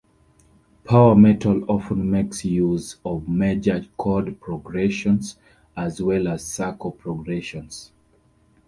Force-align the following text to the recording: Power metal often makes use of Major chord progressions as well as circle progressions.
Power 0.83 1.13
metal 1.13 1.63
often 1.69 2.09
makes 2.09 2.43
use 2.43 2.95
of 3.05 3.29
Major 3.29 3.85
chord 3.97 4.41
progressions 4.41 5.37
as 5.77 6.01
well 6.01 6.27
as 6.27 6.43
circle 6.43 6.89
progressions. 6.93 7.91